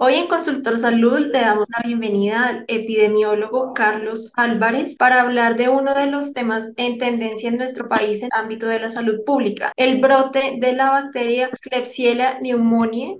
Hoy 0.00 0.14
en 0.14 0.28
Consultor 0.28 0.78
Salud 0.78 1.18
le 1.18 1.40
damos 1.40 1.66
la 1.68 1.82
bienvenida 1.84 2.46
al 2.46 2.64
epidemiólogo 2.68 3.74
Carlos 3.74 4.30
Álvarez 4.36 4.94
para 4.94 5.22
hablar 5.22 5.56
de 5.56 5.68
uno 5.68 5.92
de 5.92 6.06
los 6.06 6.32
temas 6.32 6.72
en 6.76 6.98
tendencia 6.98 7.48
en 7.48 7.56
nuestro 7.56 7.88
país 7.88 8.22
en 8.22 8.30
el 8.32 8.40
ámbito 8.40 8.68
de 8.68 8.78
la 8.78 8.90
salud 8.90 9.24
pública, 9.26 9.72
el 9.76 10.00
brote 10.00 10.58
de 10.60 10.72
la 10.72 10.90
bacteria 10.90 11.50
Klebsiella 11.60 12.38
pneumoniae 12.38 13.18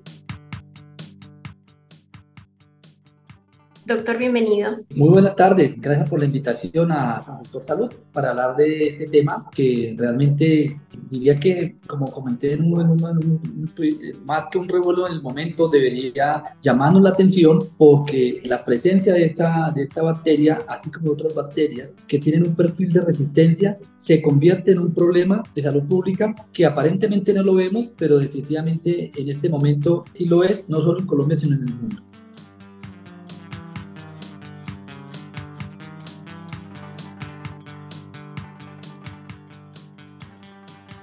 Doctor, 3.89 4.19
bienvenido. 4.19 4.81
Muy 4.97 5.09
buenas 5.09 5.35
tardes. 5.35 5.81
Gracias 5.81 6.11
por 6.11 6.19
la 6.19 6.27
invitación 6.27 6.93
a 6.93 7.23
Doctor 7.43 7.63
Salud 7.63 7.95
para 8.13 8.33
hablar 8.33 8.55
de 8.55 8.89
este 8.89 9.07
tema 9.07 9.49
que 9.51 9.95
realmente 9.97 10.79
diría 11.11 11.37
que, 11.37 11.77
como 11.87 12.05
comenté 12.13 12.53
en 12.53 12.71
un, 12.71 12.83
en 12.83 14.27
más 14.27 14.49
que 14.51 14.59
un 14.59 14.69
revuelo 14.69 15.07
en 15.07 15.15
el 15.15 15.23
momento, 15.23 15.71
debería 15.71 16.43
llamarnos 16.61 17.01
la 17.01 17.09
atención 17.09 17.61
porque 17.79 18.43
la 18.45 18.63
presencia 18.63 19.15
de 19.15 19.25
esta, 19.25 19.73
de 19.75 19.85
esta 19.85 20.03
bacteria, 20.03 20.59
así 20.69 20.91
como 20.91 21.13
otras 21.13 21.35
bacterias 21.35 21.89
que 22.07 22.19
tienen 22.19 22.47
un 22.47 22.55
perfil 22.55 22.93
de 22.93 23.01
resistencia, 23.01 23.79
se 23.97 24.21
convierte 24.21 24.73
en 24.73 24.81
un 24.81 24.93
problema 24.93 25.43
de 25.55 25.63
salud 25.63 25.85
pública 25.85 26.35
que 26.53 26.67
aparentemente 26.67 27.33
no 27.33 27.43
lo 27.43 27.55
vemos, 27.55 27.95
pero 27.97 28.19
definitivamente 28.19 29.13
en 29.17 29.31
este 29.31 29.49
momento 29.49 30.05
sí 30.13 30.27
lo 30.27 30.45
es, 30.45 30.69
no 30.69 30.77
solo 30.83 30.99
en 31.01 31.07
Colombia, 31.07 31.39
sino 31.39 31.57
en 31.57 31.63
el 31.63 31.75
mundo. 31.75 32.03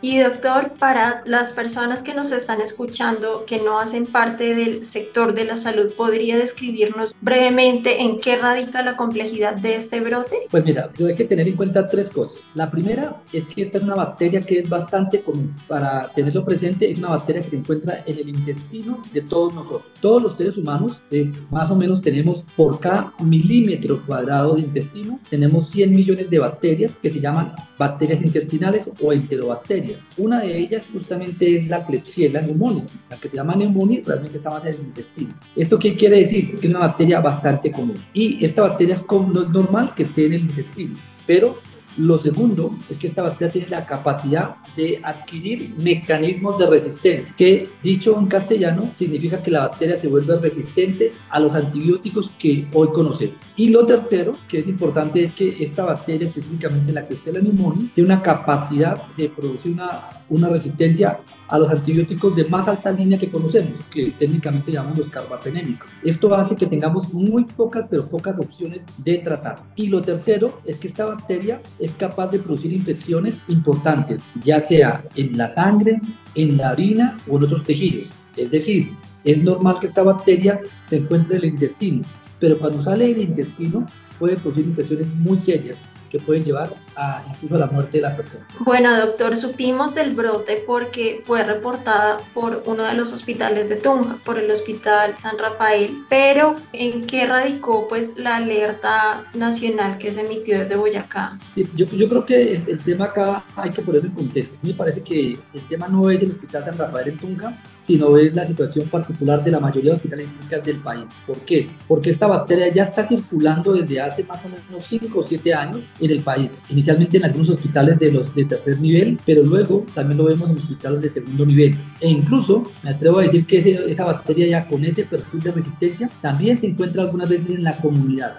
Y 0.07 0.19
doctor, 0.19 0.73
para 0.77 1.23
las 1.25 1.49
personas 1.49 2.03
que 2.03 2.13
nos 2.13 2.31
están 2.31 2.61
escuchando, 2.61 3.43
que 3.47 3.59
no 3.59 3.79
hacen 3.79 4.05
parte 4.05 4.53
del 4.53 4.85
sector 4.85 5.33
de 5.33 5.45
la 5.45 5.57
salud, 5.57 5.93
¿podría 5.97 6.37
describirnos 6.37 7.15
brevemente 7.21 8.03
en 8.03 8.19
qué 8.19 8.35
radica 8.35 8.83
la 8.83 8.97
complejidad 8.97 9.55
de 9.55 9.77
este 9.77 10.01
brote? 10.01 10.41
Pues 10.51 10.63
mira, 10.63 10.91
yo 10.95 11.07
hay 11.07 11.15
que 11.15 11.25
tener 11.25 11.47
en 11.47 11.55
cuenta 11.55 11.87
tres 11.87 12.11
cosas. 12.11 12.45
La 12.53 12.69
primera 12.69 13.19
es 13.33 13.45
que 13.45 13.63
esta 13.63 13.79
es 13.79 13.83
una 13.83 13.95
bacteria 13.95 14.41
que 14.41 14.59
es 14.59 14.69
bastante 14.69 15.23
común. 15.23 15.55
Para 15.67 16.11
tenerlo 16.13 16.45
presente, 16.45 16.91
es 16.91 16.99
una 16.99 17.09
bacteria 17.09 17.41
que 17.41 17.49
se 17.49 17.55
encuentra 17.55 18.03
en 18.05 18.19
el 18.19 18.29
intestino 18.29 19.01
de 19.11 19.21
todos 19.21 19.55
nosotros. 19.55 19.91
Todos 20.01 20.21
los 20.21 20.37
seres 20.37 20.55
humanos, 20.55 21.01
eh, 21.09 21.31
más 21.49 21.71
o 21.71 21.75
menos 21.75 22.03
tenemos 22.03 22.45
por 22.55 22.79
cada 22.79 23.11
milímetro 23.23 24.05
cuadrado 24.05 24.53
de 24.53 24.61
intestino, 24.61 25.19
tenemos 25.31 25.67
100 25.71 25.91
millones 25.91 26.29
de 26.29 26.37
bacterias 26.37 26.91
que 27.01 27.09
se 27.09 27.19
llaman 27.19 27.55
bacterias 27.79 28.21
intestinales 28.21 28.87
o 29.01 29.11
enterobacterias. 29.11 29.94
Una 30.17 30.41
de 30.41 30.57
ellas 30.57 30.83
justamente 30.91 31.57
es 31.57 31.67
la 31.67 31.85
Klebsiella 31.85 32.41
pneumoniae. 32.41 32.85
La 33.09 33.17
que 33.17 33.29
se 33.29 33.35
llama 33.35 33.55
neumonía 33.55 34.01
realmente 34.05 34.37
está 34.37 34.49
más 34.49 34.65
en 34.65 34.75
el 34.75 34.79
intestino. 34.81 35.33
¿Esto 35.55 35.79
qué 35.79 35.95
quiere 35.95 36.21
decir? 36.21 36.55
Que 36.55 36.67
es 36.67 36.73
una 36.73 36.79
bacteria 36.79 37.19
bastante 37.19 37.71
común. 37.71 38.03
Y 38.13 38.43
esta 38.45 38.61
bacteria 38.63 38.95
es, 38.95 39.01
como, 39.01 39.31
no 39.31 39.41
es 39.43 39.49
normal 39.49 39.93
que 39.95 40.03
esté 40.03 40.25
en 40.27 40.33
el 40.33 40.41
intestino, 40.41 40.95
pero 41.25 41.57
lo 41.97 42.17
segundo 42.17 42.75
es 42.89 42.97
que 42.97 43.07
esta 43.07 43.23
bacteria 43.23 43.53
tiene 43.53 43.69
la 43.69 43.85
capacidad 43.85 44.55
de 44.75 44.99
adquirir 45.03 45.73
mecanismos 45.79 46.57
de 46.57 46.67
resistencia, 46.67 47.33
que 47.37 47.67
dicho 47.83 48.17
en 48.19 48.27
castellano 48.27 48.91
significa 48.97 49.41
que 49.41 49.51
la 49.51 49.67
bacteria 49.67 49.99
se 49.99 50.07
vuelve 50.07 50.37
resistente 50.39 51.13
a 51.29 51.39
los 51.39 51.55
antibióticos 51.55 52.31
que 52.37 52.67
hoy 52.73 52.89
conocemos. 52.93 53.35
Y 53.55 53.69
lo 53.69 53.85
tercero, 53.85 54.33
que 54.49 54.59
es 54.59 54.67
importante, 54.67 55.23
es 55.23 55.33
que 55.33 55.63
esta 55.63 55.85
bacteria, 55.85 56.27
específicamente 56.27 56.91
la 56.91 57.03
Klebsiella 57.03 57.39
pneumoniae, 57.39 57.89
tiene 57.93 58.13
una 58.13 58.21
capacidad 58.21 59.01
de 59.15 59.29
producir 59.29 59.71
una, 59.73 60.09
una 60.29 60.49
resistencia 60.49 61.19
a 61.47 61.59
los 61.59 61.69
antibióticos 61.69 62.35
de 62.35 62.45
más 62.45 62.67
alta 62.67 62.91
línea 62.91 63.17
que 63.17 63.29
conocemos, 63.29 63.77
que 63.91 64.11
técnicamente 64.11 64.71
llamamos 64.71 64.97
los 64.97 65.09
carbapenémicos. 65.09 65.89
Esto 66.03 66.33
hace 66.33 66.55
que 66.55 66.65
tengamos 66.65 67.13
muy 67.13 67.45
pocas, 67.45 67.85
pero 67.89 68.07
pocas 68.07 68.39
opciones 68.39 68.85
de 68.97 69.19
tratar. 69.19 69.57
Y 69.75 69.87
lo 69.87 70.01
tercero 70.01 70.59
es 70.65 70.77
que 70.77 70.87
esta 70.87 71.05
bacteria 71.05 71.61
capaz 71.93 72.27
de 72.27 72.39
producir 72.39 72.73
infecciones 72.73 73.35
importantes, 73.47 74.21
ya 74.43 74.61
sea 74.61 75.03
en 75.15 75.37
la 75.37 75.53
sangre, 75.53 76.01
en 76.35 76.57
la 76.57 76.71
orina 76.71 77.17
o 77.29 77.37
en 77.37 77.43
otros 77.43 77.63
tejidos. 77.63 78.07
Es 78.35 78.51
decir, 78.51 78.91
es 79.23 79.43
normal 79.43 79.79
que 79.79 79.87
esta 79.87 80.03
bacteria 80.03 80.59
se 80.83 80.97
encuentre 80.97 81.37
en 81.37 81.43
el 81.43 81.49
intestino, 81.49 82.03
pero 82.39 82.57
cuando 82.57 82.83
sale 82.83 83.07
del 83.07 83.21
intestino 83.21 83.85
puede 84.19 84.37
producir 84.37 84.65
infecciones 84.65 85.07
muy 85.15 85.37
serias 85.39 85.77
que 86.09 86.19
pueden 86.19 86.43
llevar 86.43 86.73
a 86.95 87.23
incluso 87.29 87.57
la 87.57 87.67
muerte 87.67 87.97
de 87.97 88.01
la 88.01 88.15
persona. 88.15 88.45
Bueno, 88.59 88.95
doctor, 88.97 89.35
supimos 89.35 89.95
del 89.95 90.11
brote 90.11 90.63
porque 90.65 91.21
fue 91.23 91.43
reportada 91.43 92.19
por 92.33 92.63
uno 92.65 92.83
de 92.83 92.93
los 92.93 93.11
hospitales 93.13 93.69
de 93.69 93.75
Tunja, 93.75 94.17
por 94.23 94.37
el 94.37 94.49
Hospital 94.49 95.17
San 95.17 95.37
Rafael, 95.37 96.03
pero 96.09 96.55
¿en 96.73 97.05
qué 97.05 97.25
radicó 97.25 97.87
pues 97.87 98.17
la 98.17 98.37
alerta 98.37 99.25
nacional 99.33 99.97
que 99.97 100.11
se 100.11 100.21
emitió 100.21 100.59
desde 100.59 100.75
Boyacá? 100.75 101.37
Yo, 101.55 101.85
yo 101.85 102.09
creo 102.09 102.25
que 102.25 102.55
el, 102.55 102.79
tema 102.79 103.05
acá 103.05 103.43
hay 103.55 103.71
que 103.71 103.81
ponerlo 103.81 104.09
en 104.09 104.15
contexto. 104.15 104.57
Me 104.61 104.73
parece 104.73 105.01
que 105.01 105.37
el 105.53 105.61
tema 105.67 105.87
no 105.87 106.09
es 106.09 106.21
el 106.21 106.31
Hospital 106.31 106.65
San 106.65 106.77
Rafael 106.77 107.09
en 107.09 107.17
Tunja, 107.17 107.57
sino 107.85 108.17
es 108.17 108.33
la 108.33 108.47
situación 108.47 108.87
particular 108.89 109.43
de 109.43 109.51
la 109.51 109.59
mayoría 109.59 109.91
de 109.91 109.97
hospitales 109.97 110.27
clínicas 110.27 110.65
del 110.65 110.77
país. 110.77 111.05
¿Por 111.27 111.37
qué? 111.39 111.69
Porque 111.87 112.09
esta 112.09 112.27
bacteria 112.27 112.67
ya 112.73 112.85
está 112.85 113.07
circulando 113.07 113.73
desde 113.73 114.01
hace 114.01 114.23
más 114.23 114.43
o 114.43 114.49
menos 114.49 114.85
5 114.87 115.19
o 115.19 115.23
7 115.23 115.53
años 115.53 115.81
en 115.99 116.11
el 116.11 116.21
país 116.21 116.49
inicialmente 116.85 117.17
en 117.17 117.25
algunos 117.25 117.49
hospitales 117.49 117.97
de 117.97 118.11
los 118.11 118.35
de 118.35 118.45
tercer 118.45 118.79
nivel, 118.79 119.19
pero 119.25 119.41
luego 119.41 119.85
también 119.95 120.19
lo 120.19 120.25
vemos 120.25 120.49
en 120.51 120.57
hospitales 120.57 121.01
de 121.01 121.09
segundo 121.09 121.45
nivel. 121.45 121.75
E 121.99 122.07
incluso 122.07 122.71
me 122.83 122.91
atrevo 122.91 123.19
a 123.19 123.23
decir 123.23 123.45
que 123.47 123.85
esa 123.87 124.05
bacteria 124.05 124.47
ya 124.47 124.67
con 124.67 124.85
ese 124.85 125.03
perfil 125.03 125.41
de 125.41 125.51
resistencia 125.51 126.09
también 126.21 126.57
se 126.57 126.67
encuentra 126.67 127.01
algunas 127.01 127.27
veces 127.27 127.49
en 127.49 127.63
la 127.63 127.75
comunidad. 127.77 128.37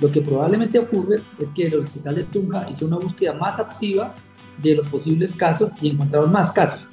Lo 0.00 0.10
que 0.10 0.20
probablemente 0.20 0.80
ocurre 0.80 1.20
es 1.38 1.46
que 1.54 1.68
el 1.68 1.76
hospital 1.76 2.16
de 2.16 2.24
Tunja 2.24 2.68
hizo 2.72 2.86
una 2.86 2.96
búsqueda 2.96 3.34
más 3.34 3.60
activa 3.60 4.16
de 4.60 4.74
los 4.74 4.88
posibles 4.88 5.32
casos 5.32 5.70
y 5.80 5.90
encontraron 5.90 6.32
más 6.32 6.50
casos. 6.50 6.84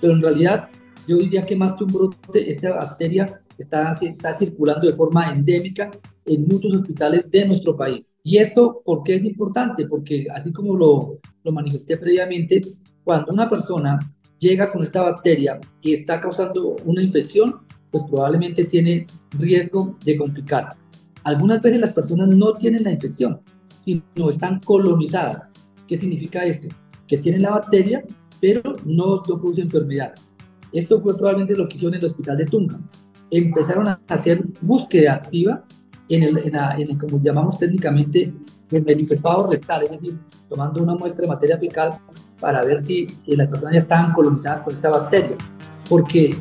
Pero 0.00 0.14
en 0.14 0.22
realidad 0.22 0.68
yo 1.06 1.18
diría 1.18 1.44
que 1.44 1.56
más 1.56 1.74
que 1.74 1.84
un 1.84 1.92
brote, 1.92 2.50
esta 2.50 2.74
bacteria 2.74 3.40
está, 3.58 3.98
está 4.00 4.38
circulando 4.38 4.86
de 4.86 4.94
forma 4.94 5.32
endémica 5.32 5.90
en 6.24 6.44
muchos 6.44 6.74
hospitales 6.74 7.30
de 7.30 7.46
nuestro 7.46 7.76
país. 7.76 8.10
¿Y 8.22 8.38
esto 8.38 8.82
por 8.84 9.02
qué 9.04 9.14
es 9.16 9.24
importante? 9.24 9.86
Porque 9.86 10.26
así 10.34 10.52
como 10.52 10.76
lo, 10.76 11.18
lo 11.44 11.52
manifesté 11.52 11.96
previamente, 11.96 12.60
cuando 13.04 13.32
una 13.32 13.48
persona 13.48 13.98
llega 14.38 14.68
con 14.68 14.82
esta 14.82 15.02
bacteria 15.02 15.60
y 15.80 15.94
está 15.94 16.20
causando 16.20 16.76
una 16.84 17.02
infección, 17.02 17.60
pues 17.90 18.04
probablemente 18.10 18.64
tiene 18.64 19.06
riesgo 19.38 19.96
de 20.04 20.16
complicarse. 20.16 20.76
Algunas 21.24 21.62
veces 21.62 21.80
las 21.80 21.92
personas 21.92 22.28
no 22.28 22.52
tienen 22.52 22.84
la 22.84 22.92
infección, 22.92 23.40
sino 23.78 24.30
están 24.30 24.60
colonizadas. 24.60 25.50
¿Qué 25.86 25.98
significa 25.98 26.44
esto? 26.44 26.68
Que 27.06 27.18
tienen 27.18 27.42
la 27.42 27.50
bacteria, 27.50 28.04
pero 28.40 28.76
no, 28.84 29.22
no 29.28 29.40
produce 29.40 29.62
enfermedad. 29.62 30.14
Esto 30.76 31.00
fue 31.00 31.16
probablemente 31.16 31.56
lo 31.56 31.66
que 31.66 31.76
hicieron 31.76 31.94
en 31.94 32.00
el 32.00 32.10
hospital 32.10 32.36
de 32.36 32.44
Tunja. 32.44 32.78
Empezaron 33.30 33.88
a 33.88 33.98
hacer 34.08 34.44
búsqueda 34.60 35.14
activa 35.14 35.64
en 36.10 36.22
el, 36.22 36.38
en, 36.38 36.98
como 36.98 37.18
llamamos 37.22 37.58
técnicamente, 37.58 38.34
en 38.70 38.86
el 38.86 39.00
infectado 39.00 39.50
rectal, 39.50 39.84
es 39.84 39.92
decir, 39.92 40.18
tomando 40.50 40.82
una 40.82 40.94
muestra 40.94 41.22
de 41.22 41.28
materia 41.28 41.56
fecal 41.56 41.92
para 42.38 42.62
ver 42.62 42.82
si 42.82 43.06
eh, 43.26 43.36
las 43.38 43.48
personas 43.48 43.72
ya 43.72 43.80
estaban 43.80 44.12
colonizadas 44.12 44.60
por 44.60 44.74
esta 44.74 44.90
bacteria. 44.90 45.38
Porque 45.88 46.36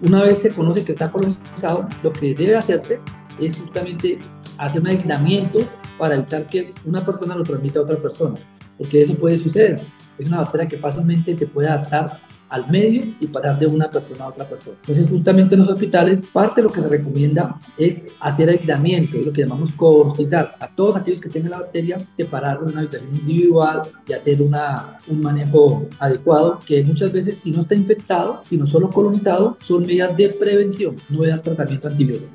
una 0.00 0.22
vez 0.22 0.38
se 0.38 0.50
conoce 0.50 0.84
que 0.84 0.92
está 0.92 1.10
colonizado, 1.10 1.88
lo 2.04 2.12
que 2.12 2.34
debe 2.34 2.54
hacerse 2.54 3.00
es 3.40 3.58
justamente 3.58 4.20
hacer 4.58 4.80
un 4.80 4.86
aislamiento 4.86 5.58
para 5.98 6.14
evitar 6.14 6.46
que 6.46 6.72
una 6.84 7.04
persona 7.04 7.34
lo 7.34 7.42
transmita 7.42 7.80
a 7.80 7.82
otra 7.82 7.96
persona, 7.96 8.36
porque 8.78 9.02
eso 9.02 9.16
puede 9.16 9.40
suceder. 9.40 9.84
Es 10.18 10.26
una 10.28 10.38
bacteria 10.38 10.68
que 10.68 10.78
fácilmente 10.78 11.36
se 11.36 11.48
puede 11.48 11.66
adaptar 11.66 12.20
al 12.52 12.70
medio 12.70 13.02
y 13.18 13.26
pasar 13.26 13.58
de 13.58 13.66
una 13.66 13.90
persona 13.90 14.24
a 14.24 14.28
otra 14.28 14.44
persona. 14.44 14.76
Entonces, 14.82 15.08
justamente 15.08 15.54
en 15.54 15.62
los 15.62 15.70
hospitales, 15.70 16.22
parte 16.32 16.60
de 16.60 16.68
lo 16.68 16.72
que 16.72 16.82
se 16.82 16.88
recomienda 16.88 17.58
es 17.78 17.94
hacer 18.20 18.50
aislamiento, 18.50 19.16
lo 19.18 19.32
que 19.32 19.42
llamamos 19.42 19.72
cortizar 19.72 20.54
a 20.60 20.68
todos 20.68 20.96
aquellos 20.96 21.20
que 21.20 21.30
tengan 21.30 21.52
la 21.52 21.60
bacteria, 21.60 21.98
separarlo 22.14 22.66
en 22.66 22.72
una 22.72 22.80
habitación 22.82 23.14
individual 23.14 23.82
y 24.06 24.12
hacer 24.12 24.42
una, 24.42 24.98
un 25.08 25.22
manejo 25.22 25.88
adecuado, 25.98 26.58
que 26.66 26.84
muchas 26.84 27.10
veces, 27.10 27.38
si 27.42 27.50
no 27.50 27.62
está 27.62 27.74
infectado, 27.74 28.42
sino 28.48 28.66
solo 28.66 28.90
colonizado, 28.90 29.56
son 29.66 29.86
medidas 29.86 30.14
de 30.14 30.28
prevención, 30.28 30.96
no 31.08 31.22
de 31.22 31.30
dar 31.30 31.40
tratamiento 31.40 31.88
antibiótico. 31.88 32.30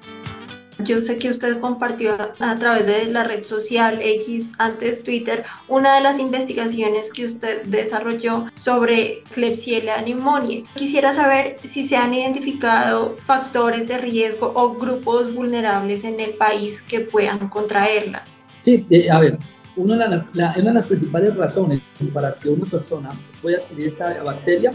Yo 0.79 1.01
sé 1.01 1.17
que 1.17 1.29
usted 1.29 1.59
compartió 1.59 2.15
a 2.39 2.55
través 2.55 2.85
de 2.85 3.05
la 3.05 3.23
red 3.23 3.43
social 3.43 3.99
X, 4.01 4.49
antes 4.59 5.03
Twitter, 5.03 5.43
una 5.67 5.95
de 5.95 6.01
las 6.01 6.19
investigaciones 6.19 7.11
que 7.11 7.25
usted 7.25 7.63
desarrolló 7.65 8.45
sobre 8.53 9.23
Klebsiella 9.31 10.03
pneumoniae. 10.03 10.65
Quisiera 10.75 11.13
saber 11.13 11.55
si 11.63 11.83
se 11.83 11.97
han 11.97 12.13
identificado 12.13 13.17
factores 13.17 13.87
de 13.87 13.97
riesgo 13.97 14.51
o 14.55 14.75
grupos 14.75 15.33
vulnerables 15.33 16.03
en 16.03 16.19
el 16.19 16.35
país 16.35 16.81
que 16.81 16.99
puedan 16.99 17.49
contraerla. 17.49 18.23
Sí, 18.61 18.85
a 19.09 19.19
ver, 19.19 19.39
una 19.75 20.07
de, 20.07 20.23
una 20.33 20.53
de 20.53 20.73
las 20.73 20.85
principales 20.85 21.35
razones 21.35 21.81
para 22.13 22.35
que 22.35 22.49
una 22.49 22.65
persona 22.65 23.11
pueda 23.41 23.57
adquirir 23.57 23.87
esta 23.87 24.21
bacteria 24.23 24.71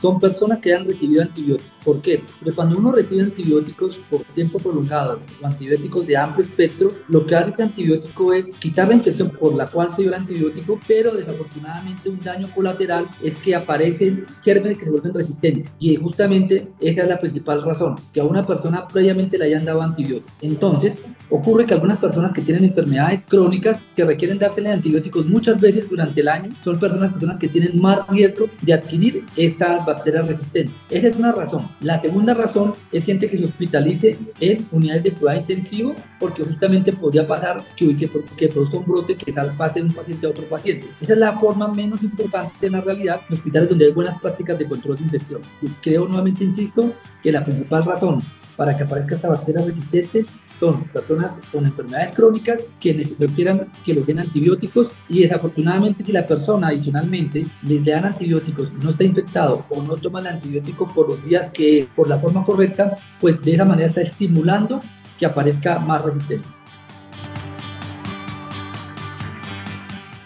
son 0.00 0.20
personas 0.20 0.60
que 0.60 0.74
han 0.74 0.86
recibido 0.86 1.22
antibióticos. 1.22 1.75
¿Por 1.86 2.02
qué? 2.02 2.20
Porque 2.40 2.52
cuando 2.52 2.78
uno 2.78 2.90
recibe 2.90 3.22
antibióticos 3.22 3.96
por 4.10 4.22
tiempo 4.34 4.58
prolongado 4.58 5.20
o 5.40 5.46
antibióticos 5.46 6.04
de 6.04 6.16
amplio 6.16 6.44
espectro, 6.44 6.90
lo 7.06 7.24
que 7.24 7.36
hace 7.36 7.50
este 7.50 7.62
antibiótico 7.62 8.32
es 8.32 8.46
quitar 8.58 8.88
la 8.88 8.94
infección 8.94 9.30
por 9.30 9.54
la 9.54 9.68
cual 9.68 9.90
se 9.94 10.02
dio 10.02 10.08
el 10.08 10.14
antibiótico, 10.14 10.80
pero 10.88 11.14
desafortunadamente 11.14 12.08
un 12.08 12.18
daño 12.24 12.48
colateral 12.52 13.06
es 13.22 13.38
que 13.38 13.54
aparecen 13.54 14.26
gérmenes 14.42 14.78
que 14.78 14.86
se 14.86 14.90
vuelven 14.90 15.14
resistentes. 15.14 15.72
Y 15.78 15.94
justamente 15.94 16.68
esa 16.80 17.02
es 17.02 17.08
la 17.08 17.20
principal 17.20 17.62
razón, 17.62 17.94
que 18.12 18.18
a 18.18 18.24
una 18.24 18.44
persona 18.44 18.88
previamente 18.88 19.38
le 19.38 19.44
hayan 19.44 19.64
dado 19.64 19.80
antibióticos. 19.80 20.34
Entonces, 20.42 20.94
ocurre 21.30 21.66
que 21.66 21.74
algunas 21.74 21.98
personas 21.98 22.32
que 22.32 22.42
tienen 22.42 22.64
enfermedades 22.64 23.26
crónicas 23.28 23.78
que 23.94 24.04
requieren 24.04 24.38
dársele 24.38 24.70
antibióticos 24.70 25.24
muchas 25.26 25.60
veces 25.60 25.88
durante 25.88 26.20
el 26.20 26.26
año 26.26 26.50
son 26.64 26.80
personas, 26.80 27.12
personas 27.12 27.38
que 27.38 27.48
tienen 27.48 27.80
más 27.80 28.00
riesgo 28.08 28.46
de 28.62 28.74
adquirir 28.74 29.24
esta 29.36 29.84
bacterias 29.84 30.26
resistentes. 30.26 30.74
Esa 30.90 31.08
es 31.08 31.16
una 31.16 31.30
razón. 31.30 31.75
La 31.80 32.00
segunda 32.00 32.32
razón 32.32 32.72
es 32.90 33.04
gente 33.04 33.28
que 33.28 33.36
se 33.36 33.44
hospitalice 33.44 34.18
en 34.40 34.66
unidades 34.72 35.02
de 35.04 35.12
cuidado 35.12 35.40
intensivo 35.40 35.94
porque 36.18 36.42
justamente 36.42 36.92
podría 36.92 37.26
pasar 37.26 37.62
que, 37.76 37.94
que, 37.94 38.10
que 38.36 38.48
produzca 38.48 38.78
un 38.78 38.86
brote 38.86 39.14
que 39.14 39.32
tal 39.32 39.54
pase 39.56 39.80
de 39.80 39.86
un 39.86 39.92
paciente 39.92 40.26
a 40.26 40.30
otro 40.30 40.44
paciente. 40.44 40.86
Esa 41.00 41.12
es 41.12 41.18
la 41.18 41.38
forma 41.38 41.68
menos 41.68 42.02
importante 42.02 42.66
en 42.66 42.72
la 42.72 42.80
realidad 42.80 43.20
en 43.28 43.34
hospitales 43.34 43.68
donde 43.68 43.86
hay 43.86 43.92
buenas 43.92 44.18
prácticas 44.20 44.58
de 44.58 44.66
control 44.66 44.96
de 44.96 45.04
infección. 45.04 45.42
Y 45.60 45.68
creo 45.82 46.06
nuevamente, 46.06 46.44
insisto, 46.44 46.92
que 47.22 47.30
la 47.30 47.44
principal 47.44 47.84
razón 47.84 48.22
para 48.56 48.74
que 48.74 48.84
aparezca 48.84 49.16
esta 49.16 49.28
bacteria 49.28 49.62
resistente 49.62 50.24
son 50.58 50.84
personas 50.88 51.32
con 51.52 51.66
enfermedades 51.66 52.12
crónicas 52.12 52.60
que 52.80 53.16
requieran 53.18 53.70
que 53.84 53.94
les 53.94 54.06
den 54.06 54.20
antibióticos 54.20 54.88
y 55.08 55.22
desafortunadamente 55.22 56.04
si 56.04 56.12
la 56.12 56.26
persona 56.26 56.68
adicionalmente 56.68 57.46
les 57.62 57.84
dan 57.84 58.06
antibióticos 58.06 58.72
no 58.74 58.90
está 58.90 59.04
infectado 59.04 59.64
o 59.68 59.82
no 59.82 59.96
toma 59.96 60.20
el 60.20 60.28
antibiótico 60.28 60.86
por 60.92 61.08
los 61.08 61.24
días 61.24 61.50
que 61.52 61.88
por 61.94 62.08
la 62.08 62.18
forma 62.18 62.44
correcta, 62.44 62.96
pues 63.20 63.42
de 63.42 63.54
esa 63.54 63.64
manera 63.64 63.88
está 63.88 64.02
estimulando 64.02 64.80
que 65.18 65.26
aparezca 65.26 65.78
más 65.78 66.04
resistencia. 66.04 66.52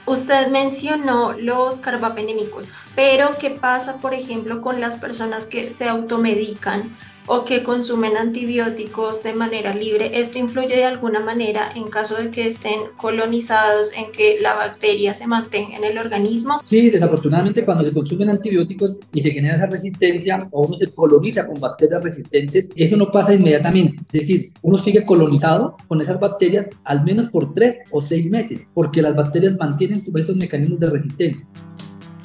Usted 0.07 0.49
mencionó 0.49 1.35
los 1.35 1.79
carbapenémicos, 1.79 2.69
pero 2.97 3.37
¿qué 3.39 3.51
pasa, 3.51 3.99
por 3.99 4.13
ejemplo, 4.13 4.61
con 4.61 4.81
las 4.81 4.97
personas 4.97 5.47
que 5.47 5.71
se 5.71 5.89
automedican 5.89 6.97
o 7.27 7.45
que 7.45 7.63
consumen 7.63 8.17
antibióticos 8.17 9.23
de 9.23 9.33
manera 9.33 9.75
libre. 9.75 10.11
Esto 10.15 10.39
influye 10.39 10.77
de 10.77 10.85
alguna 10.85 11.21
manera 11.21 11.71
en 11.75 11.85
caso 11.85 12.17
de 12.17 12.31
que 12.31 12.47
estén 12.47 12.81
colonizados, 12.97 13.93
en 13.93 14.11
que 14.13 14.39
la 14.41 14.55
bacteria 14.55 15.15
se 15.15 15.27
mantenga 15.27 15.77
en 15.77 15.85
el 15.85 15.99
organismo. 15.99 16.63
Sí, 16.67 16.91
desafortunadamente 16.91 17.65
cuando 17.65 17.85
se 17.85 17.93
consumen 17.93 18.31
antibióticos 18.31 18.97
y 19.13 19.23
se 19.23 19.31
genera 19.31 19.57
esa 19.57 19.67
resistencia 19.67 20.49
o 20.51 20.63
uno 20.67 20.77
se 20.77 20.93
coloniza 20.93 21.47
con 21.47 21.61
bacterias 21.61 22.03
resistentes, 22.03 22.67
eso 22.75 22.97
no 22.97 23.11
pasa 23.11 23.35
inmediatamente. 23.35 23.99
Es 24.13 24.21
decir, 24.21 24.53
uno 24.63 24.79
sigue 24.79 25.05
colonizado 25.05 25.77
con 25.89 26.01
esas 26.01 26.19
bacterias 26.19 26.67
al 26.85 27.05
menos 27.05 27.29
por 27.29 27.55
tres 27.55 27.79
o 27.91 28.01
seis 28.03 28.29
meses, 28.31 28.71
porque 28.75 29.03
las 29.03 29.15
bacterias 29.15 29.57
mantienen 29.59 30.03
esos 30.21 30.37
mecanismos 30.37 30.81
de 30.81 30.91
resistencia. 30.91 31.47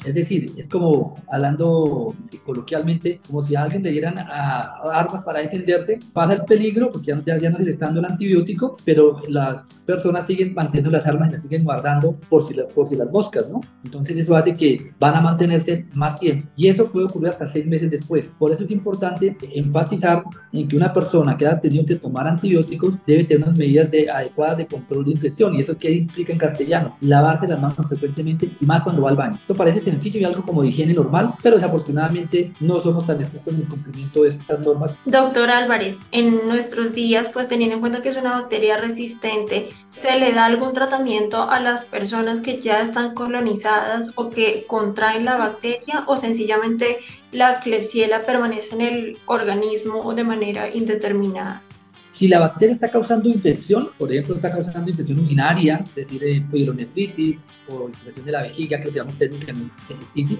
Es 0.06 0.14
decir, 0.14 0.52
es 0.56 0.68
como, 0.68 1.16
hablando 1.28 2.14
coloquialmente, 2.44 3.20
como 3.26 3.42
si 3.42 3.56
a 3.56 3.62
alguien 3.64 3.82
le 3.82 3.90
dieran 3.90 4.16
a, 4.18 4.76
armas 4.92 5.24
para 5.24 5.40
defenderse, 5.40 5.98
pasa 6.12 6.34
el 6.34 6.44
peligro, 6.44 6.92
porque 6.92 7.12
ya, 7.26 7.38
ya, 7.38 7.50
no 7.50 7.58
se 7.58 7.64
le 7.64 7.72
está 7.72 7.86
dando 7.86 8.00
el 8.00 8.06
antibiótico, 8.06 8.76
pero 8.84 9.20
las 9.28 9.64
personas 9.84 10.28
siguen 10.28 10.54
manteniendo 10.54 10.92
las 10.92 11.04
armas 11.06 11.30
y 11.30 11.32
las 11.32 11.42
siguen 11.42 11.64
guardando 11.64 12.12
por 12.28 12.46
si, 12.46 12.54
por 12.72 12.86
si 12.86 12.94
las 12.94 13.10
moscas, 13.10 13.48
¿no? 13.50 13.60
Entonces 13.84 14.16
eso 14.16 14.36
hace 14.36 14.54
que 14.54 14.92
van 15.00 15.16
a 15.16 15.20
mantenerse 15.20 15.86
más 15.94 16.20
tiempo. 16.20 16.46
Y 16.54 16.68
eso 16.68 16.86
puede 16.86 17.06
ocurrir 17.06 17.30
hasta 17.30 17.48
seis 17.48 17.66
meses 17.66 17.90
después. 17.90 18.32
Por 18.38 18.52
eso 18.52 18.64
es 18.64 18.70
importante 18.70 19.36
enfatizar 19.54 20.22
en 20.52 20.68
que 20.68 20.76
una 20.76 20.92
persona 20.92 21.36
que 21.36 21.48
ha 21.48 21.60
tenido 21.60 21.84
que 21.84 21.96
tomar 21.96 22.28
antibióticos 22.28 22.98
debe 23.04 23.24
tener 23.24 23.42
unas 23.42 23.58
medidas 23.58 23.90
de, 23.90 24.08
adecuadas 24.08 24.58
de 24.58 24.66
control 24.68 25.04
de 25.04 25.10
infección. 25.10 25.54
¿Y 25.56 25.62
eso 25.62 25.76
qué 25.76 25.90
implica 25.90 26.32
en 26.32 26.38
castellano? 26.38 26.96
Lavarse 27.00 27.48
las 27.48 27.60
manos 27.60 27.76
frecuentemente 27.88 28.50
y 28.60 28.64
más 28.64 28.84
cuando 28.84 29.02
va 29.02 29.10
al 29.10 29.16
baño. 29.16 29.34
Esto 29.34 29.54
parece 29.54 29.80
tener 29.80 29.95
sencillo 29.96 30.20
y 30.20 30.24
algo 30.24 30.42
como 30.44 30.64
higiene 30.64 30.94
normal, 30.94 31.34
pero 31.42 31.56
desafortunadamente 31.56 32.52
no 32.60 32.80
somos 32.80 33.06
tan 33.06 33.20
estrictos 33.20 33.54
en 33.54 33.60
el 33.60 33.68
cumplimiento 33.68 34.22
de 34.22 34.28
estas 34.30 34.60
normas. 34.60 34.92
Doctor 35.04 35.50
Álvarez, 35.50 36.00
en 36.12 36.46
nuestros 36.46 36.94
días, 36.94 37.30
pues 37.32 37.48
teniendo 37.48 37.74
en 37.74 37.80
cuenta 37.80 38.02
que 38.02 38.08
es 38.08 38.16
una 38.16 38.32
bacteria 38.32 38.76
resistente, 38.76 39.70
¿se 39.88 40.18
le 40.18 40.32
da 40.32 40.46
algún 40.46 40.72
tratamiento 40.72 41.42
a 41.42 41.60
las 41.60 41.84
personas 41.84 42.40
que 42.40 42.60
ya 42.60 42.80
están 42.80 43.14
colonizadas 43.14 44.12
o 44.16 44.30
que 44.30 44.64
contraen 44.66 45.24
la 45.24 45.36
bacteria 45.36 46.04
o 46.06 46.16
sencillamente 46.16 46.98
la 47.32 47.60
Klebsiella 47.60 48.24
permanece 48.24 48.74
en 48.74 48.80
el 48.80 49.18
organismo 49.26 50.14
de 50.14 50.24
manera 50.24 50.68
indeterminada? 50.68 51.62
Si 52.16 52.28
la 52.28 52.38
bacteria 52.38 52.76
está 52.76 52.88
causando 52.88 53.28
infección, 53.28 53.90
por 53.98 54.10
ejemplo, 54.10 54.36
está 54.36 54.50
causando 54.50 54.90
infección 54.90 55.18
urinaria, 55.18 55.84
es 55.84 55.94
decir, 55.94 56.24
eh, 56.24 56.42
o 57.68 57.88
infección 57.90 58.24
de 58.24 58.32
la 58.32 58.42
vejiga, 58.44 58.80
que 58.80 58.90
llamamos 58.90 59.18
técnicamente 59.18 59.74
cistitis, 59.94 60.38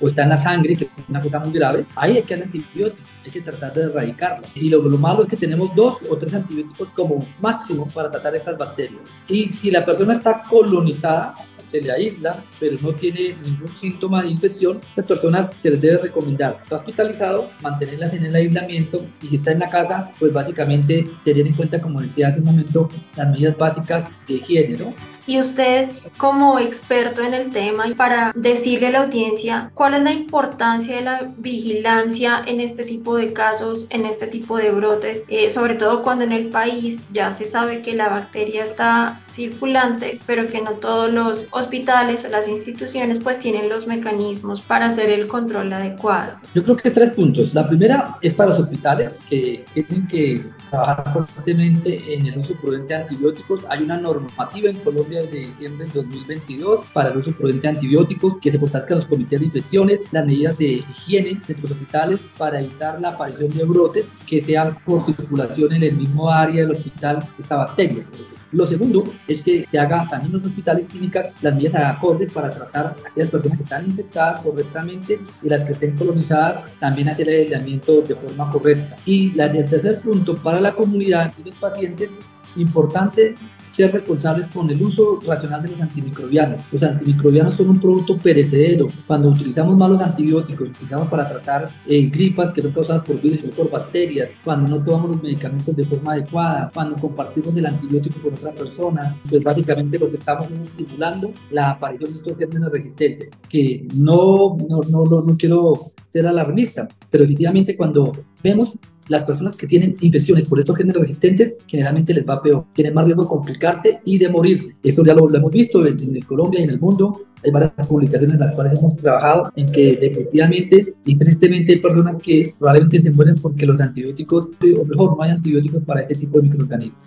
o 0.00 0.08
está 0.08 0.22
en 0.22 0.30
la 0.30 0.38
sangre, 0.38 0.74
que 0.74 0.84
es 0.84 0.90
una 1.06 1.20
cosa 1.20 1.38
muy 1.40 1.52
grave, 1.52 1.84
ahí 1.96 2.16
hay 2.16 2.22
que 2.22 2.34
dar 2.34 2.46
antibióticos, 2.46 3.04
hay 3.26 3.30
que 3.30 3.42
tratar 3.42 3.74
de 3.74 3.82
erradicarla. 3.82 4.48
Y 4.54 4.70
lo, 4.70 4.80
lo, 4.80 4.96
malo 4.96 5.24
es 5.24 5.28
que 5.28 5.36
tenemos 5.36 5.68
dos 5.76 5.98
o 6.08 6.16
tres 6.16 6.32
antibióticos 6.32 6.88
como 6.94 7.22
máximo 7.42 7.86
para 7.88 8.10
tratar 8.10 8.34
estas 8.34 8.56
bacterias. 8.56 9.02
Y 9.28 9.50
si 9.50 9.70
la 9.70 9.84
persona 9.84 10.14
está 10.14 10.42
colonizada, 10.44 11.34
se 11.70 11.80
le 11.80 11.92
aísla, 11.92 12.44
pero 12.58 12.76
no 12.80 12.92
tiene 12.92 13.36
ningún 13.44 13.74
síntoma 13.76 14.22
de 14.22 14.30
infección, 14.30 14.80
estas 14.88 15.06
personas 15.06 15.50
se 15.62 15.70
les 15.70 15.80
debe 15.80 15.98
recomendar, 15.98 16.60
está 16.62 16.76
hospitalizado, 16.76 17.50
mantenerlas 17.62 18.14
en 18.14 18.24
el 18.24 18.34
aislamiento 18.34 19.04
y 19.22 19.28
si 19.28 19.36
está 19.36 19.52
en 19.52 19.60
la 19.60 19.70
casa, 19.70 20.10
pues 20.18 20.32
básicamente 20.32 21.08
tener 21.24 21.46
en 21.46 21.52
cuenta, 21.54 21.80
como 21.80 22.00
decía 22.00 22.28
hace 22.28 22.40
un 22.40 22.46
momento, 22.46 22.88
las 23.16 23.28
medidas 23.30 23.56
básicas 23.56 24.08
de 24.26 24.34
higiene, 24.34 24.76
¿no? 24.76 24.94
Y 25.28 25.38
usted, 25.38 25.90
como 26.16 26.58
experto 26.58 27.20
en 27.20 27.34
el 27.34 27.50
tema, 27.50 27.84
para 27.98 28.32
decirle 28.34 28.86
a 28.86 28.90
la 28.92 29.02
audiencia 29.02 29.70
cuál 29.74 29.92
es 29.92 30.02
la 30.02 30.12
importancia 30.12 30.96
de 30.96 31.02
la 31.02 31.30
vigilancia 31.36 32.42
en 32.46 32.60
este 32.60 32.84
tipo 32.84 33.14
de 33.14 33.34
casos, 33.34 33.88
en 33.90 34.06
este 34.06 34.26
tipo 34.26 34.56
de 34.56 34.70
brotes, 34.70 35.26
eh, 35.28 35.50
sobre 35.50 35.74
todo 35.74 36.00
cuando 36.00 36.24
en 36.24 36.32
el 36.32 36.48
país 36.48 37.02
ya 37.12 37.30
se 37.34 37.46
sabe 37.46 37.82
que 37.82 37.94
la 37.94 38.08
bacteria 38.08 38.64
está 38.64 39.20
circulante, 39.26 40.18
pero 40.24 40.48
que 40.48 40.62
no 40.62 40.70
todos 40.70 41.12
los 41.12 41.46
hospitales 41.50 42.24
o 42.24 42.28
las 42.28 42.48
instituciones 42.48 43.18
pues 43.22 43.38
tienen 43.38 43.68
los 43.68 43.86
mecanismos 43.86 44.62
para 44.62 44.86
hacer 44.86 45.10
el 45.10 45.26
control 45.26 45.70
adecuado. 45.74 46.38
Yo 46.54 46.64
creo 46.64 46.78
que 46.78 46.90
tres 46.90 47.12
puntos. 47.12 47.52
La 47.52 47.68
primera 47.68 48.16
es 48.22 48.32
para 48.32 48.48
los 48.48 48.60
hospitales 48.60 49.10
que 49.28 49.66
tienen 49.74 50.08
que 50.08 50.42
trabajar 50.70 51.12
fuertemente 51.12 52.14
en 52.14 52.26
el 52.26 52.38
uso 52.38 52.54
prudente 52.54 52.94
de 52.94 53.02
antibióticos. 53.02 53.62
Hay 53.68 53.82
una 53.82 53.98
normativa 53.98 54.70
en 54.70 54.76
Colombia 54.76 55.17
de 55.26 55.46
diciembre 55.46 55.86
de 55.86 55.92
2022 55.92 56.80
para 56.92 57.10
el 57.10 57.18
uso 57.18 57.32
prudente 57.32 57.68
de 57.68 57.74
antibióticos 57.74 58.36
que 58.40 58.52
se 58.52 58.58
fortalezcan 58.58 58.98
los 58.98 59.06
comités 59.06 59.40
de 59.40 59.46
infecciones, 59.46 60.00
las 60.12 60.26
medidas 60.26 60.58
de 60.58 60.84
higiene 60.90 61.40
de 61.46 61.54
los 61.54 61.70
hospitales 61.70 62.20
para 62.36 62.60
evitar 62.60 63.00
la 63.00 63.10
aparición 63.10 63.56
de 63.56 63.64
brotes 63.64 64.06
que 64.26 64.42
sean 64.42 64.78
por 64.84 65.04
circulación 65.04 65.72
en 65.74 65.82
el 65.82 65.96
mismo 65.96 66.30
área 66.30 66.62
del 66.62 66.72
hospital 66.72 67.28
esta 67.38 67.56
bacteria. 67.56 68.04
Lo 68.50 68.66
segundo 68.66 69.04
es 69.26 69.42
que 69.42 69.66
se 69.70 69.78
haga 69.78 70.08
también 70.08 70.32
en 70.34 70.38
los 70.38 70.46
hospitales 70.46 70.86
clínicas 70.88 71.26
las 71.42 71.54
medidas 71.54 71.96
acordes 71.96 72.32
para 72.32 72.48
tratar 72.48 72.86
a 72.86 73.08
aquellas 73.08 73.30
personas 73.30 73.58
que 73.58 73.64
están 73.64 73.86
infectadas 73.86 74.40
correctamente 74.40 75.20
y 75.42 75.48
las 75.48 75.64
que 75.64 75.72
estén 75.72 75.96
colonizadas 75.96 76.70
también 76.80 77.10
hacer 77.10 77.28
el 77.28 77.42
aislamiento 77.42 78.00
de 78.00 78.14
forma 78.14 78.50
correcta. 78.50 78.96
Y 79.04 79.32
la, 79.32 79.46
el 79.46 79.68
tercer 79.68 80.00
punto 80.00 80.34
para 80.36 80.60
la 80.60 80.74
comunidad 80.74 81.32
y 81.38 81.44
los 81.44 81.56
pacientes, 81.56 82.08
importante 82.56 83.34
ser 83.78 83.92
responsables 83.92 84.48
con 84.48 84.68
el 84.70 84.82
uso 84.82 85.20
racional 85.24 85.62
de 85.62 85.68
los 85.68 85.80
antimicrobianos. 85.80 86.60
Los 86.72 86.82
antimicrobianos 86.82 87.54
son 87.54 87.68
un 87.68 87.80
producto 87.80 88.18
perecedero. 88.18 88.88
Cuando 89.06 89.28
utilizamos 89.28 89.76
malos 89.76 90.00
antibióticos, 90.00 90.70
utilizamos 90.70 91.06
para 91.06 91.28
tratar 91.28 91.70
eh, 91.86 92.10
gripas 92.10 92.52
que 92.52 92.60
son 92.60 92.72
causadas 92.72 93.04
por 93.04 93.20
virus 93.20 93.38
o 93.44 93.50
por 93.50 93.70
bacterias, 93.70 94.32
cuando 94.42 94.68
no 94.68 94.84
tomamos 94.84 95.10
los 95.10 95.22
medicamentos 95.22 95.76
de 95.76 95.84
forma 95.84 96.14
adecuada, 96.14 96.72
cuando 96.74 96.96
compartimos 96.96 97.56
el 97.56 97.66
antibiótico 97.66 98.20
con 98.20 98.34
otra 98.34 98.50
persona, 98.50 99.16
pues 99.30 99.44
básicamente 99.44 99.96
lo 99.96 100.10
que 100.10 100.16
estamos 100.16 100.48
estimulando 100.50 101.32
la 101.52 101.70
aparición 101.70 102.10
de 102.10 102.16
estos 102.16 102.36
gérmenes 102.36 102.72
resistentes, 102.72 103.28
que 103.48 103.86
no, 103.94 104.56
no, 104.68 104.80
no, 104.90 105.04
no, 105.04 105.22
no 105.22 105.36
quiero 105.36 105.92
ser 106.12 106.26
alarmista, 106.26 106.88
pero 107.10 107.22
definitivamente 107.22 107.76
cuando 107.76 108.12
vemos 108.42 108.76
las 109.08 109.24
personas 109.24 109.56
que 109.56 109.66
tienen 109.66 109.96
infecciones 110.00 110.44
por 110.44 110.58
estos 110.58 110.76
genes 110.76 110.94
resistentes 110.96 111.54
generalmente 111.66 112.14
les 112.14 112.26
va 112.26 112.42
peor, 112.42 112.66
tienen 112.72 112.94
más 112.94 113.04
riesgo 113.04 113.22
de 113.22 113.28
complicarse 113.28 114.00
y 114.04 114.18
de 114.18 114.28
morirse. 114.28 114.76
Eso 114.82 115.04
ya 115.04 115.14
lo, 115.14 115.34
hemos 115.34 115.50
visto 115.50 115.86
en, 115.86 116.16
en, 116.16 116.22
Colombia 116.22 116.60
y 116.60 116.64
en 116.64 116.70
el 116.70 116.80
mundo. 116.80 117.22
Hay 117.44 117.50
varias 117.50 117.72
publicaciones 117.86 118.34
en 118.34 118.40
las 118.40 118.54
cuales 118.54 118.78
hemos 118.78 118.96
trabajado 118.96 119.52
en 119.54 119.70
que 119.70 119.92
efectivamente 119.92 120.94
y 121.04 121.14
tristemente 121.16 121.74
hay 121.74 121.78
personas 121.78 122.18
que 122.18 122.54
probablemente 122.58 123.00
se 123.00 123.12
mueren 123.12 123.36
porque 123.36 123.66
los 123.66 123.80
antibióticos, 123.80 124.48
o 124.78 124.84
mejor, 124.84 125.16
no 125.16 125.22
hay 125.22 125.30
antibióticos 125.30 125.82
para 125.84 126.00
este 126.02 126.16
tipo 126.16 126.38
de 126.38 126.48
microorganismos. 126.48 126.98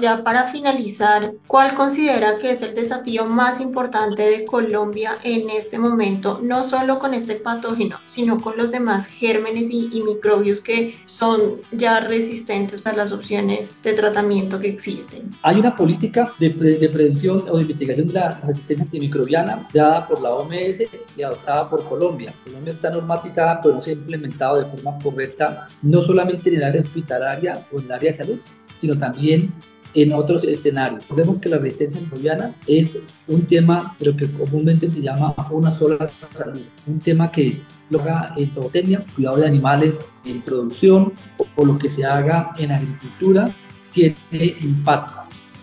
Ya 0.00 0.24
para 0.24 0.46
finalizar, 0.46 1.34
¿cuál 1.46 1.74
considera 1.74 2.38
que 2.38 2.52
es 2.52 2.62
el 2.62 2.74
desafío 2.74 3.26
más 3.26 3.60
importante 3.60 4.22
de 4.22 4.46
Colombia 4.46 5.18
en 5.22 5.50
este 5.50 5.78
momento, 5.78 6.40
no 6.42 6.64
solo 6.64 6.98
con 6.98 7.12
este 7.12 7.34
patógeno, 7.34 7.98
sino 8.06 8.40
con 8.40 8.56
los 8.56 8.70
demás 8.70 9.06
gérmenes 9.06 9.70
y, 9.70 9.90
microbios 10.00 10.60
que 10.60 10.94
son 11.04 11.60
ya 11.72 12.00
resistentes 12.00 12.86
a 12.86 12.94
las 12.94 13.12
opciones 13.12 13.82
de 13.82 13.92
tratamiento 13.92 14.58
que 14.58 14.68
existen? 14.68 15.28
Hay 15.42 15.58
una 15.58 15.76
política 15.76 16.32
de, 16.38 16.48
de 16.48 16.88
prevención 16.88 17.44
o 17.50 17.58
de 17.58 17.64
mitigación 17.64 18.06
de 18.06 18.14
la 18.14 18.40
resistencia 18.40 18.84
antimicrobiana 18.84 19.68
dada 19.74 20.06
por 20.08 20.22
la 20.22 20.30
OMS 20.30 20.82
y 21.14 21.22
adoptada 21.22 21.68
por 21.68 21.84
Colombia. 21.84 22.32
Colombia 22.44 22.72
está 22.72 22.88
normatizada, 22.90 23.60
pero 23.60 23.74
no 23.74 23.80
se 23.82 23.90
ha 23.90 23.92
implementado 23.94 24.60
de 24.60 24.64
forma 24.64 24.98
correcta, 25.02 25.68
no 25.82 26.02
solamente 26.02 26.48
en 26.48 26.56
el 26.56 26.62
área 26.62 26.80
hospitalaria 26.80 27.66
o 27.70 27.78
en 27.78 27.84
el 27.84 27.92
área 27.92 28.12
de 28.12 28.16
salud, 28.16 28.38
sino 28.80 28.96
también 28.96 29.52
en 29.94 30.12
otros 30.12 30.44
escenarios. 30.44 31.04
Vemos 31.14 31.38
que 31.38 31.48
la 31.48 31.58
resistencia 31.58 32.00
microbiana 32.00 32.54
es 32.66 32.90
un 33.26 33.46
tema, 33.46 33.96
pero 33.98 34.16
que 34.16 34.30
comúnmente 34.30 34.90
se 34.90 35.02
llama 35.02 35.34
una 35.50 35.70
sola 35.72 36.10
salud, 36.34 36.62
un 36.86 36.98
tema 36.98 37.30
que 37.30 37.60
lo 37.90 38.00
haga 38.00 38.32
en 38.36 38.50
zootecnia, 38.50 39.04
cuidado 39.14 39.38
de 39.38 39.46
animales 39.46 40.04
en 40.24 40.40
producción 40.42 41.12
o, 41.56 41.64
lo 41.64 41.78
que 41.78 41.88
se 41.88 42.04
haga 42.04 42.52
en 42.58 42.72
agricultura, 42.72 43.52
tiene 43.92 44.16
impacto. 44.62 45.20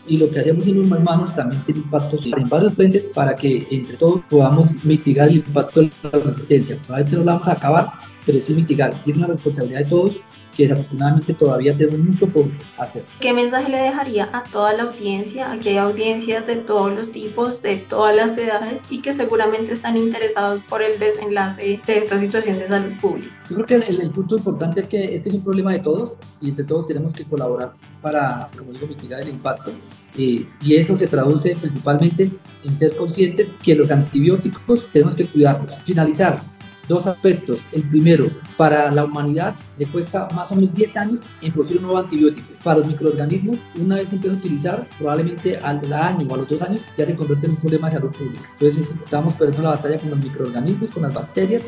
Y 0.07 0.17
lo 0.17 0.29
que 0.29 0.39
hacemos 0.39 0.65
en 0.67 0.77
los 0.77 0.99
humanos 0.99 1.35
también 1.35 1.61
tiene 1.65 1.81
impacto 1.81 2.17
en 2.23 2.47
varios 2.47 2.73
frentes 2.73 3.03
para 3.13 3.35
que 3.35 3.67
entre 3.69 3.97
todos 3.97 4.21
podamos 4.29 4.71
mitigar 4.85 5.27
el 5.27 5.37
impacto 5.37 5.81
de 5.81 5.91
la 6.03 6.09
resistencia. 6.11 6.77
Probablemente 6.85 7.17
no 7.17 7.23
la 7.25 7.33
vamos 7.33 7.47
a 7.47 7.51
acabar, 7.53 7.93
pero 8.27 8.39
sí 8.45 8.53
mitigar. 8.53 8.93
Y 9.05 9.11
es 9.11 9.17
una 9.17 9.27
responsabilidad 9.27 9.79
de 9.79 9.85
todos 9.85 10.17
que 10.57 10.63
desafortunadamente 10.63 11.33
todavía 11.35 11.77
tenemos 11.77 11.99
mucho 11.99 12.27
por 12.27 12.45
hacer. 12.79 13.03
¿Qué 13.19 13.31
mensaje 13.31 13.69
le 13.69 13.77
dejaría 13.77 14.27
a 14.33 14.43
toda 14.43 14.73
la 14.73 14.83
audiencia? 14.83 15.51
Aquí 15.51 15.69
hay 15.69 15.77
audiencias 15.77 16.47
de 16.47 16.55
todos 16.55 16.91
los 16.91 17.11
tipos, 17.11 17.61
de 17.61 17.77
todas 17.77 18.15
las 18.15 18.35
edades 18.39 18.87
y 18.89 19.03
que 19.03 19.13
seguramente 19.13 19.71
están 19.71 19.95
interesados 19.95 20.61
por 20.67 20.81
el 20.81 20.97
desenlace 20.97 21.79
de 21.85 21.97
esta 21.97 22.17
situación 22.17 22.57
de 22.57 22.67
salud 22.67 22.93
pública. 22.99 23.29
Yo 23.49 23.55
creo 23.55 23.67
que 23.67 23.87
el, 23.87 24.09
punto 24.09 24.35
importante 24.37 24.81
es 24.81 24.87
que 24.87 25.15
este 25.15 25.29
es 25.29 25.35
un 25.35 25.43
problema 25.43 25.73
de 25.73 25.79
todos 25.79 26.17
y 26.41 26.49
entre 26.49 26.65
todos 26.65 26.87
tenemos 26.87 27.13
que 27.13 27.23
colaborar 27.23 27.73
para, 28.01 28.49
como 28.57 28.71
digo, 28.71 28.87
mitigar 28.87 29.21
el 29.21 29.29
impacto. 29.29 29.71
Eh, 30.17 30.47
y 30.61 30.75
eso 30.75 30.97
se 30.97 31.07
traduce 31.07 31.55
principalmente 31.55 32.31
en 32.63 32.79
ser 32.79 32.97
conscientes 32.97 33.47
que 33.63 33.75
los 33.75 33.91
antibióticos 33.91 34.91
tenemos 34.91 35.13
que 35.13 35.27
cuidarlos. 35.27 35.71
Finalizar, 35.85 36.41
dos 36.87 37.07
aspectos. 37.07 37.59
El 37.71 37.83
primero, 37.83 38.27
para 38.55 38.91
la 38.91 39.05
humanidad 39.05 39.55
le 39.77 39.85
cuesta 39.85 40.27
más 40.33 40.51
o 40.51 40.55
menos 40.55 40.73
10 40.73 40.97
años 40.97 41.19
en 41.41 41.51
producir 41.51 41.77
un 41.77 41.83
nuevo 41.83 41.97
antibiótico. 41.97 42.47
Para 42.63 42.79
los 42.79 42.87
microorganismos, 42.87 43.57
una 43.75 43.95
vez 43.95 44.11
empieza 44.11 44.35
a 44.35 44.39
utilizar, 44.39 44.87
probablemente 44.97 45.57
al 45.57 45.93
año 45.93 46.27
o 46.29 46.33
a 46.33 46.37
los 46.37 46.49
dos 46.49 46.61
años 46.61 46.81
ya 46.97 47.05
se 47.05 47.15
convierte 47.15 47.45
en 47.45 47.51
un 47.53 47.57
problema 47.57 47.89
de 47.89 47.95
salud 47.97 48.11
pública. 48.11 48.49
Entonces 48.59 48.89
estamos 49.03 49.33
perdiendo 49.33 49.63
la 49.63 49.75
batalla 49.75 49.99
con 49.99 50.09
los 50.09 50.19
microorganismos, 50.19 50.91
con 50.91 51.03
las 51.03 51.13
bacterias, 51.13 51.61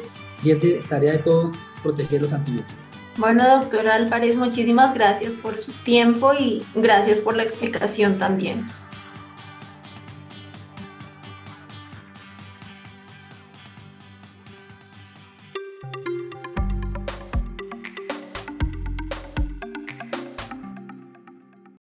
y 0.44 0.52
es 0.52 0.62
de 0.62 0.82
tarea 0.88 1.14
de 1.14 1.20
todos 1.20 1.56
proteger 1.84 2.22
los 2.22 2.34
antibióticos. 2.34 2.90
Bueno, 3.18 3.44
doctora 3.60 3.96
Álvarez, 3.96 4.38
muchísimas 4.38 4.94
gracias 4.94 5.34
por 5.34 5.58
su 5.58 5.74
tiempo 5.84 6.32
y 6.34 6.64
gracias 6.74 7.20
por 7.20 7.36
la 7.36 7.44
explicación 7.44 8.18
también. 8.18 8.66